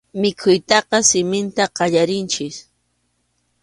Mikhuytaqa 0.21 0.97
siminta 1.09 1.63
qallarinchik. 1.77 2.55